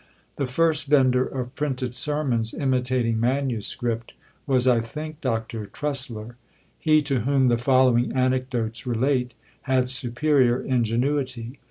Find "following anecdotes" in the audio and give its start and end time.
7.59-8.87